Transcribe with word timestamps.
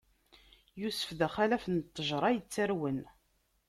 Yusef, 0.81 1.09
d 1.19 1.21
axalaf 1.27 1.63
n 1.69 1.75
ṭṭejṛa 1.87 2.29
yettarwen. 2.31 2.99